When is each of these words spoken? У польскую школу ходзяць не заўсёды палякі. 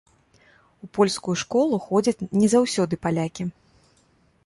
У 0.87 0.89
польскую 0.99 1.35
школу 1.43 1.81
ходзяць 1.89 2.25
не 2.41 2.47
заўсёды 2.57 2.93
палякі. 3.07 3.43